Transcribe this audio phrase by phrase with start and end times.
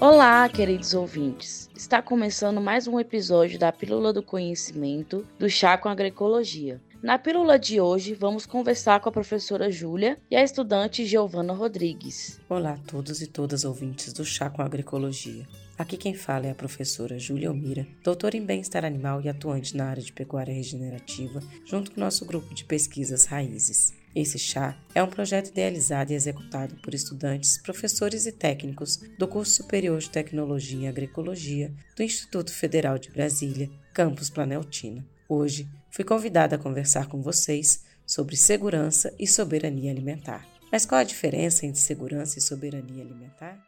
[0.00, 1.68] Olá, queridos ouvintes!
[1.74, 6.80] Está começando mais um episódio da Pílula do Conhecimento do Chá com Agroecologia.
[7.02, 12.40] Na pílula de hoje, vamos conversar com a professora Júlia e a estudante Giovana Rodrigues.
[12.48, 15.44] Olá a todos e todas ouvintes do Chá com Agroecologia.
[15.76, 19.86] Aqui quem fala é a professora Júlia Almira, doutora em bem-estar animal e atuante na
[19.86, 23.92] área de pecuária regenerativa, junto com nosso grupo de pesquisas Raízes.
[24.20, 29.62] Esse chá é um projeto idealizado e executado por estudantes, professores e técnicos do curso
[29.62, 35.06] superior de Tecnologia em Agroecologia do Instituto Federal de Brasília, campus Planaltina.
[35.28, 40.44] Hoje fui convidada a conversar com vocês sobre segurança e soberania alimentar.
[40.72, 43.64] Mas qual a diferença entre segurança e soberania alimentar?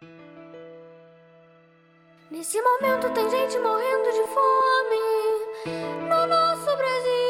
[2.29, 5.01] Nesse momento tem gente morrendo de fome
[6.09, 7.21] no nosso Brasil.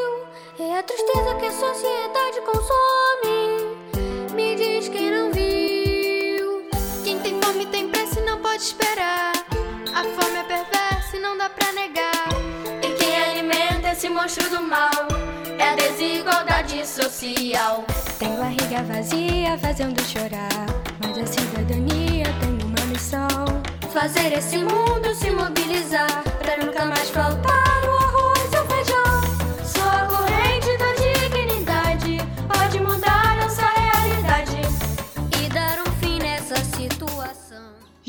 [0.58, 3.09] É a tristeza que a sociedade consome.
[14.10, 14.90] Monstro do mal.
[15.58, 17.84] É a desigualdade social.
[18.18, 20.66] Tem barriga vazia fazendo chorar,
[21.00, 23.28] mas a cidadania tem uma missão.
[23.92, 27.69] Fazer esse mundo se mobilizar para nunca mais faltar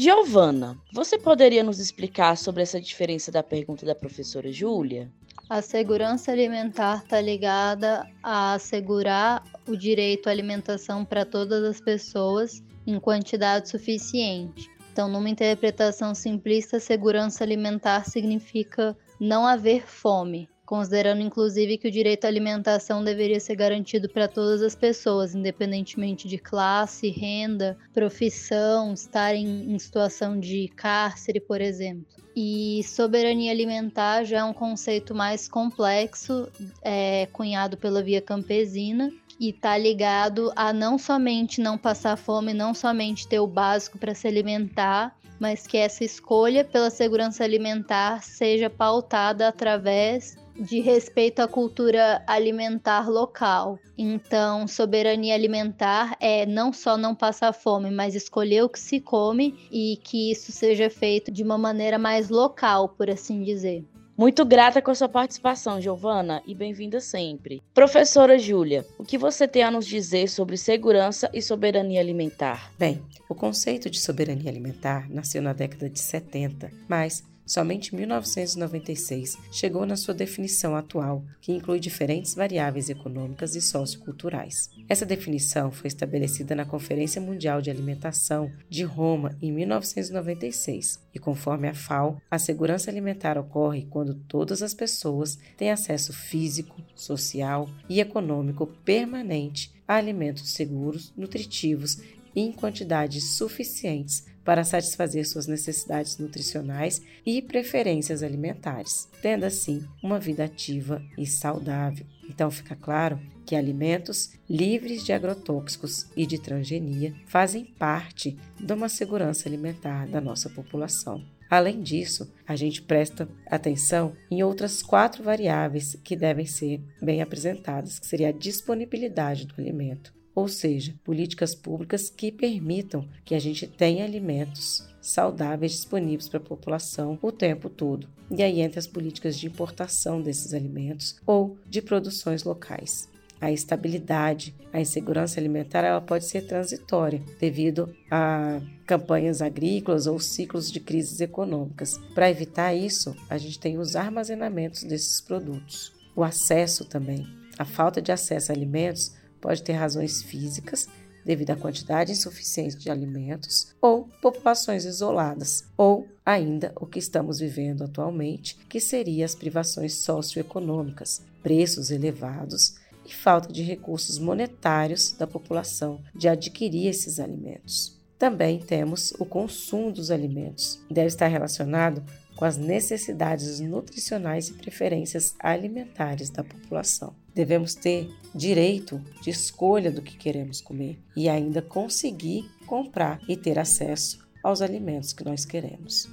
[0.03, 5.11] Giovana, você poderia nos explicar sobre essa diferença da pergunta da professora Júlia?
[5.47, 12.63] A segurança alimentar está ligada a assegurar o direito à alimentação para todas as pessoas
[12.87, 14.67] em quantidade suficiente.
[14.91, 22.23] Então, numa interpretação simplista, segurança alimentar significa não haver fome, considerando inclusive que o direito
[22.23, 29.69] à alimentação deveria ser garantido para todas as pessoas, independentemente de classe, renda, profissão, estarem
[29.69, 32.05] em situação de cárcere, por exemplo.
[32.33, 36.47] E soberania alimentar já é um conceito mais complexo,
[36.81, 42.73] é, cunhado pela via campesina, e está ligado a não somente não passar fome, não
[42.73, 48.69] somente ter o básico para se alimentar, mas que essa escolha pela segurança alimentar seja
[48.69, 53.79] pautada através de respeito à cultura alimentar local.
[53.97, 59.67] Então, soberania alimentar é não só não passar fome, mas escolher o que se come
[59.71, 63.85] e que isso seja feito de uma maneira mais local, por assim dizer.
[64.17, 67.59] Muito grata com a sua participação, Giovana, e bem-vinda sempre.
[67.73, 72.71] Professora Júlia, o que você tem a nos dizer sobre segurança e soberania alimentar?
[72.77, 79.37] Bem, o conceito de soberania alimentar nasceu na década de 70, mas Somente em 1996
[79.51, 84.69] chegou na sua definição atual, que inclui diferentes variáveis econômicas e socioculturais.
[84.87, 91.67] Essa definição foi estabelecida na Conferência Mundial de Alimentação de Roma em 1996, e conforme
[91.67, 97.99] a FAO, a segurança alimentar ocorre quando todas as pessoas têm acesso físico, social e
[97.99, 101.97] econômico permanente a alimentos seguros, nutritivos
[102.33, 110.19] e em quantidades suficientes para satisfazer suas necessidades nutricionais e preferências alimentares, tendo assim uma
[110.19, 112.05] vida ativa e saudável.
[112.29, 118.87] Então fica claro que alimentos livres de agrotóxicos e de transgenia fazem parte de uma
[118.87, 121.23] segurança alimentar da nossa população.
[121.49, 127.99] Além disso, a gente presta atenção em outras quatro variáveis que devem ser bem apresentadas,
[127.99, 133.67] que seria a disponibilidade do alimento, ou seja, políticas públicas que permitam que a gente
[133.67, 138.09] tenha alimentos saudáveis disponíveis para a população o tempo todo.
[138.31, 143.07] E aí entre as políticas de importação desses alimentos ou de produções locais.
[143.39, 150.71] A estabilidade, a insegurança alimentar, ela pode ser transitória devido a campanhas agrícolas ou ciclos
[150.71, 151.99] de crises econômicas.
[152.15, 155.93] Para evitar isso, a gente tem os armazenamentos desses produtos.
[156.15, 157.27] O acesso também.
[157.59, 160.87] A falta de acesso a alimentos Pode ter razões físicas,
[161.25, 167.83] devido à quantidade insuficiente de alimentos, ou populações isoladas, ou ainda o que estamos vivendo
[167.83, 176.01] atualmente, que seria as privações socioeconômicas, preços elevados e falta de recursos monetários da população
[176.15, 177.99] de adquirir esses alimentos.
[178.17, 182.03] Também temos o consumo dos alimentos, deve estar relacionado
[182.35, 187.15] com as necessidades nutricionais e preferências alimentares da população.
[187.33, 193.57] Devemos ter direito de escolha do que queremos comer e ainda conseguir comprar e ter
[193.59, 196.09] acesso aos alimentos que nós queremos.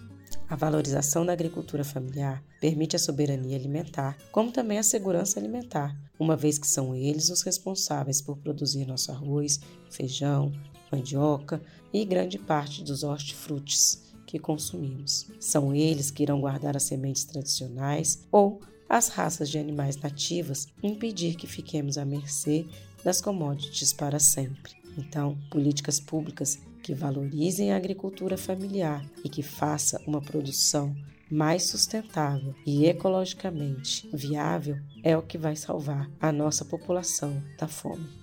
[0.48, 6.36] A valorização da agricultura familiar permite a soberania alimentar, como também a segurança alimentar, uma
[6.36, 9.60] vez que são eles os responsáveis por produzir nosso arroz,
[9.90, 10.50] feijão,
[10.90, 11.62] mandioca
[11.92, 15.26] e grande parte dos hortifrutis que consumimos.
[15.38, 21.36] São eles que irão guardar as sementes tradicionais ou as raças de animais nativas impedir
[21.36, 22.66] que fiquemos à mercê
[23.04, 24.72] das commodities para sempre.
[24.96, 30.96] Então, políticas públicas que valorizem a agricultura familiar e que faça uma produção
[31.30, 38.17] mais sustentável e ecologicamente viável é o que vai salvar a nossa população da fome.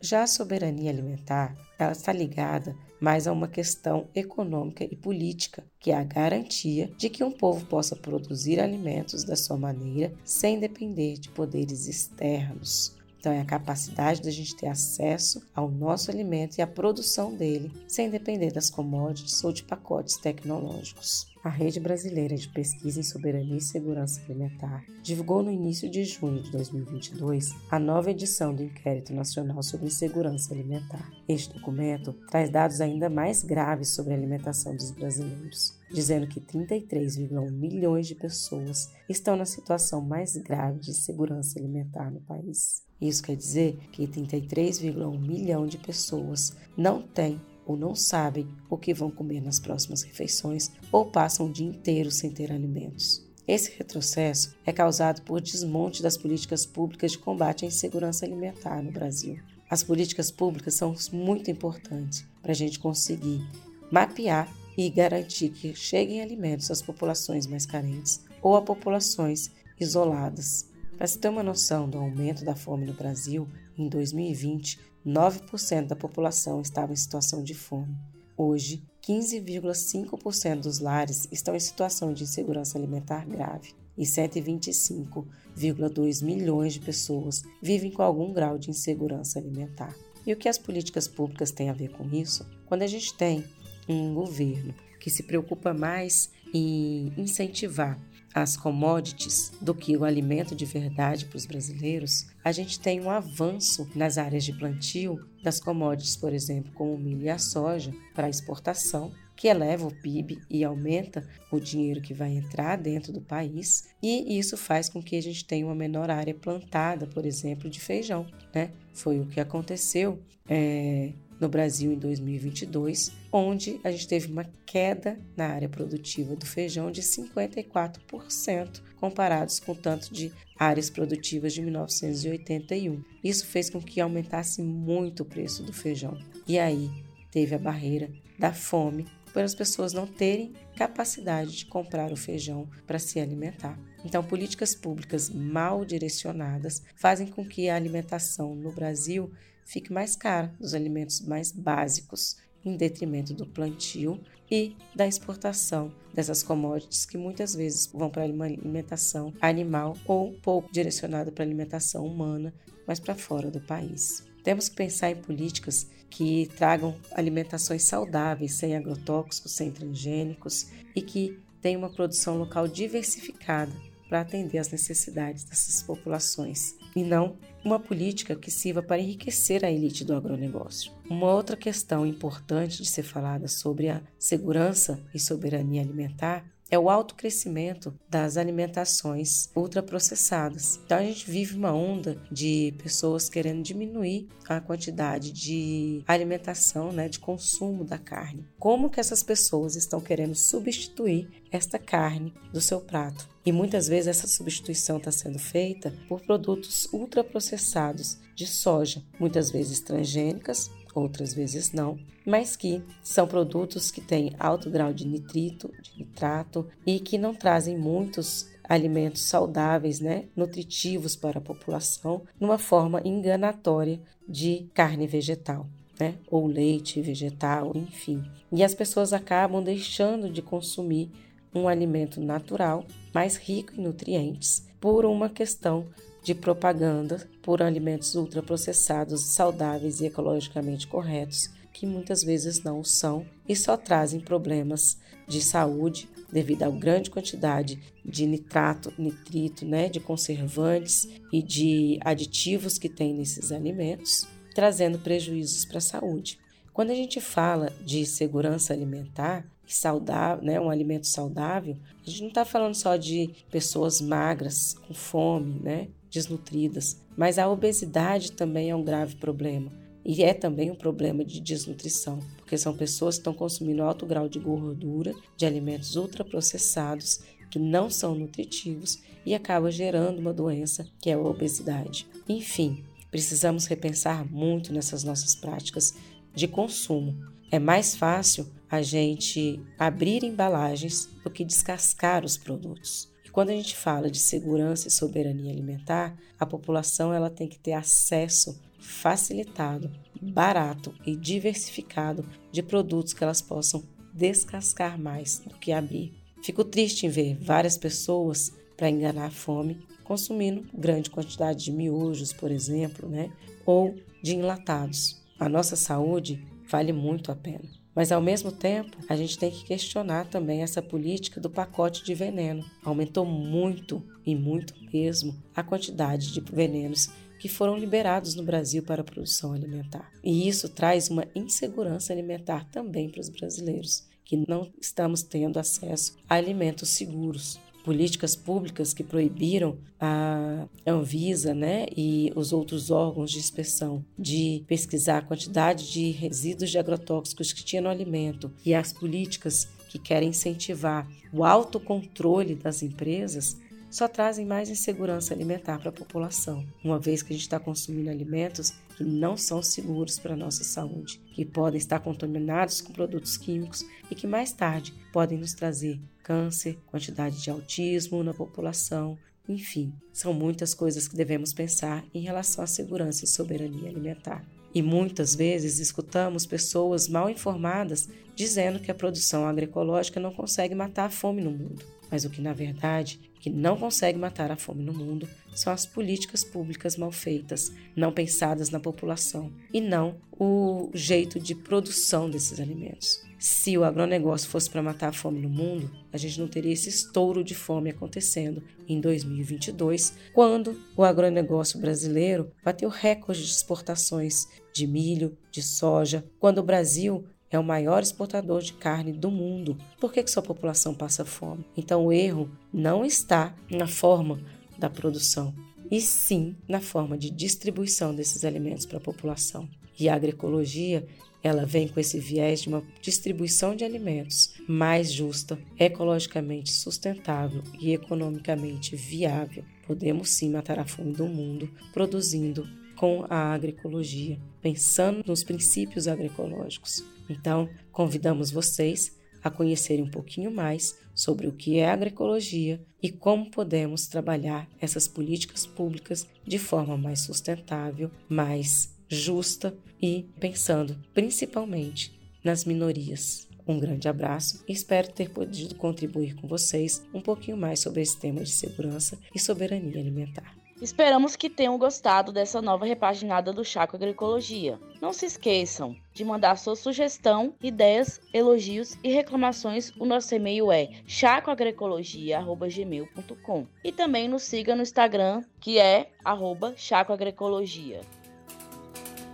[0.00, 5.90] Já a soberania alimentar, ela está ligada mais a uma questão econômica e política, que
[5.90, 11.14] é a garantia de que um povo possa produzir alimentos da sua maneira sem depender
[11.14, 12.97] de poderes externos.
[13.18, 17.72] Então, é a capacidade da gente ter acesso ao nosso alimento e à produção dele,
[17.88, 21.26] sem depender das commodities ou de pacotes tecnológicos.
[21.42, 26.42] A Rede Brasileira de Pesquisa em Soberania e Segurança Alimentar divulgou no início de junho
[26.42, 31.10] de 2022 a nova edição do Inquérito Nacional sobre Insegurança Alimentar.
[31.28, 37.50] Este documento traz dados ainda mais graves sobre a alimentação dos brasileiros, dizendo que 33,1
[37.50, 42.82] milhões de pessoas estão na situação mais grave de insegurança alimentar no país.
[43.00, 48.94] Isso quer dizer que 33,1 milhão de pessoas não têm ou não sabem o que
[48.94, 53.26] vão comer nas próximas refeições ou passam o dia inteiro sem ter alimentos.
[53.46, 58.92] Esse retrocesso é causado por desmonte das políticas públicas de combate à insegurança alimentar no
[58.92, 59.38] Brasil.
[59.70, 63.46] As políticas públicas são muito importantes para a gente conseguir
[63.90, 64.48] mapear
[64.78, 70.68] e garantir que cheguem alimentos às populações mais carentes ou a populações isoladas.
[70.96, 75.96] Para se ter uma noção do aumento da fome no Brasil, em 2020, 9% da
[75.96, 77.98] população estava em situação de fome.
[78.36, 86.80] Hoje, 15,5% dos lares estão em situação de insegurança alimentar grave e 125,2 milhões de
[86.80, 89.92] pessoas vivem com algum grau de insegurança alimentar.
[90.24, 92.46] E o que as políticas públicas têm a ver com isso?
[92.66, 93.44] Quando a gente tem
[93.88, 97.98] um governo que se preocupa mais em incentivar
[98.34, 103.10] as commodities do que o alimento de verdade para os brasileiros, a gente tem um
[103.10, 107.92] avanço nas áreas de plantio das commodities, por exemplo, como o milho e a soja,
[108.14, 113.20] para exportação, que eleva o PIB e aumenta o dinheiro que vai entrar dentro do
[113.20, 117.70] país, e isso faz com que a gente tenha uma menor área plantada, por exemplo,
[117.70, 118.26] de feijão.
[118.52, 118.72] Né?
[118.92, 125.18] Foi o que aconteceu é, no Brasil em 2022, onde a gente teve uma queda
[125.36, 131.62] na área produtiva do feijão de 54%, comparados com o tanto de áreas produtivas de
[131.62, 133.02] 1981.
[133.22, 136.18] Isso fez com que aumentasse muito o preço do feijão.
[136.46, 136.90] E aí
[137.30, 142.68] teve a barreira da fome por as pessoas não terem capacidade de comprar o feijão
[142.86, 143.78] para se alimentar.
[144.04, 149.30] Então, políticas públicas mal direcionadas fazem com que a alimentação no Brasil
[149.68, 154.20] fique mais cara dos alimentos mais básicos, em detrimento do plantio
[154.50, 160.72] e da exportação dessas commodities que muitas vezes vão para uma alimentação animal ou pouco
[160.72, 162.52] direcionada para alimentação humana,
[162.86, 164.24] mas para fora do país.
[164.42, 171.38] Temos que pensar em políticas que tragam alimentações saudáveis, sem agrotóxicos, sem transgênicos e que
[171.60, 173.72] tenham uma produção local diversificada
[174.08, 177.36] para atender às necessidades dessas populações e não
[177.68, 180.90] uma política que sirva para enriquecer a elite do agronegócio.
[181.08, 186.90] Uma outra questão importante de ser falada sobre a segurança e soberania alimentar é o
[186.90, 190.80] alto crescimento das alimentações ultraprocessadas.
[190.84, 197.08] Então a gente vive uma onda de pessoas querendo diminuir a quantidade de alimentação, né,
[197.08, 198.46] de consumo da carne.
[198.58, 203.28] Como que essas pessoas estão querendo substituir esta carne do seu prato?
[203.44, 209.80] E muitas vezes essa substituição está sendo feita por produtos ultraprocessados de soja, muitas vezes
[209.80, 215.98] transgênicas outras vezes não, mas que são produtos que têm alto grau de nitrito, de
[215.98, 223.00] nitrato e que não trazem muitos alimentos saudáveis, né, nutritivos para a população, numa forma
[223.04, 225.66] enganatória de carne vegetal.
[225.98, 228.22] Né, ou leite vegetal, enfim.
[228.52, 231.10] E as pessoas acabam deixando de consumir
[231.52, 235.86] um alimento natural mais rico em nutrientes por uma questão
[236.22, 243.54] de propaganda por alimentos ultraprocessados, saudáveis e ecologicamente corretos, que muitas vezes não são e
[243.54, 251.08] só trazem problemas de saúde devido à grande quantidade de nitrato, nitrito, né, de conservantes
[251.32, 256.38] e de aditivos que tem nesses alimentos, trazendo prejuízos para a saúde.
[256.72, 262.28] Quando a gente fala de segurança alimentar, saudável, né, um alimento saudável, a gente não
[262.28, 268.76] está falando só de pessoas magras, com fome, né, desnutridas, mas a obesidade também é
[268.76, 269.72] um grave problema.
[270.04, 274.28] E é também um problema de desnutrição, porque são pessoas que estão consumindo alto grau
[274.28, 281.10] de gordura, de alimentos ultraprocessados que não são nutritivos e acaba gerando uma doença que
[281.10, 282.06] é a obesidade.
[282.28, 285.94] Enfim, precisamos repensar muito nessas nossas práticas
[286.34, 287.16] de consumo.
[287.50, 293.08] É mais fácil a gente abrir embalagens do que descascar os produtos.
[293.38, 297.72] Quando a gente fala de segurança e soberania alimentar, a população ela tem que ter
[297.72, 306.12] acesso facilitado, barato e diversificado de produtos que elas possam descascar mais do que abrir.
[306.42, 312.32] Fico triste em ver várias pessoas, para enganar a fome, consumindo grande quantidade de miojos,
[312.32, 313.30] por exemplo, né?
[313.64, 315.22] ou de enlatados.
[315.38, 317.68] A nossa saúde vale muito a pena.
[317.94, 322.14] Mas ao mesmo tempo, a gente tem que questionar também essa política do pacote de
[322.14, 322.64] veneno.
[322.84, 327.10] Aumentou muito e muito mesmo a quantidade de venenos
[327.40, 330.10] que foram liberados no Brasil para a produção alimentar.
[330.22, 336.16] E isso traz uma insegurança alimentar também para os brasileiros, que não estamos tendo acesso
[336.28, 343.38] a alimentos seguros políticas públicas que proibiram a Anvisa né, e os outros órgãos de
[343.38, 348.92] inspeção de pesquisar a quantidade de resíduos de agrotóxicos que tinha no alimento e as
[348.92, 353.56] políticas que querem incentivar o autocontrole das empresas
[353.90, 358.10] só trazem mais insegurança alimentar para a população, uma vez que a gente está consumindo
[358.10, 363.36] alimentos que não são seguros para a nossa saúde, que podem estar contaminados com produtos
[363.36, 369.16] químicos e que mais tarde podem nos trazer câncer, quantidade de autismo na população,
[369.48, 374.44] enfim, são muitas coisas que devemos pensar em relação à segurança e soberania alimentar.
[374.74, 381.06] E muitas vezes escutamos pessoas mal informadas dizendo que a produção agroecológica não consegue matar
[381.06, 381.82] a fome no mundo.
[382.10, 385.86] Mas o que na verdade que não consegue matar a fome no mundo são as
[385.86, 392.60] políticas públicas mal feitas, não pensadas na população, e não o jeito de produção desses
[392.60, 393.27] alimentos.
[393.38, 396.88] Se o agronegócio fosse para matar a fome no mundo, a gente não teria esse
[396.88, 404.86] estouro de fome acontecendo em 2022, quando o agronegócio brasileiro bateu recorde de exportações de
[404.88, 409.78] milho, de soja, quando o Brasil é o maior exportador de carne do mundo.
[410.00, 411.64] Por que, que sua população passa fome?
[411.76, 414.40] Então o erro não está na forma
[414.76, 415.54] da produção,
[415.90, 419.68] e sim na forma de distribuição desses alimentos para a população.
[419.98, 421.06] E a agroecologia
[421.42, 427.92] ela vem com esse viés de uma distribuição de alimentos mais justa, ecologicamente sustentável e
[427.92, 429.64] economicamente viável.
[429.86, 437.04] Podemos sim matar a fome do mundo produzindo com a agroecologia, pensando nos princípios agroecológicos.
[437.30, 443.50] Então, convidamos vocês a conhecerem um pouquinho mais sobre o que é agroecologia e como
[443.50, 452.64] podemos trabalhar essas políticas públicas de forma mais sustentável, mais justa e pensando principalmente nas
[452.64, 453.48] minorias.
[453.66, 458.18] Um grande abraço e espero ter podido contribuir com vocês um pouquinho mais sobre esse
[458.18, 460.56] tema de segurança e soberania alimentar.
[460.80, 464.78] Esperamos que tenham gostado dessa nova repaginada do Chaco Agroecologia.
[465.02, 469.90] Não se esqueçam de mandar sua sugestão, ideias, elogios e reclamações.
[469.98, 478.02] O nosso e-mail é chacoagroecologia.gmail.com E também nos siga no Instagram, que é arroba chacoagroecologia.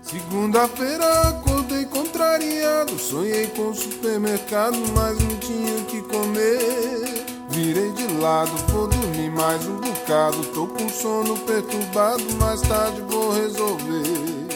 [0.04, 7.24] Segunda-feira acordei contrariado, sonhei com o supermercado, mas não tinha o que comer.
[7.48, 10.44] Virei de lado, vou dormir mais um bocado.
[10.52, 14.46] Tô com sono perturbado, mais tarde vou resolver.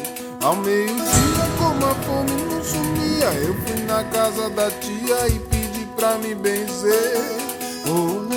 [0.43, 5.87] Ao meio-dia, como a fome não sumia, eu fui na casa da tia e pedi
[5.97, 7.49] pra me benzer.
[7.87, 8.29] Ô oh,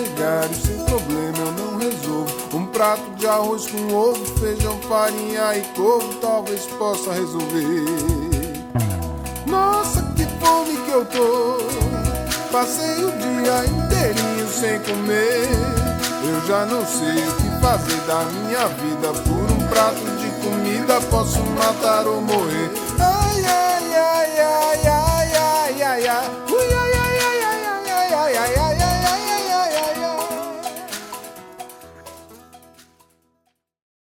[0.56, 0.81] sem
[2.82, 7.86] prato de arroz com ovo, feijão, farinha e couve, talvez possa resolver.
[9.46, 11.58] Nossa, que fome que eu tô!
[12.52, 15.48] Passei o dia inteirinho sem comer.
[16.28, 19.14] Eu já não sei o que fazer da minha vida.
[19.30, 22.81] Por um prato de comida posso matar ou morrer.